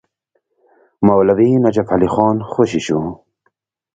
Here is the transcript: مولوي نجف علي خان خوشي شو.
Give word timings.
مولوي 1.05 1.51
نجف 1.65 1.87
علي 1.93 2.09
خان 2.13 2.37
خوشي 2.51 2.79
شو. 2.87 2.99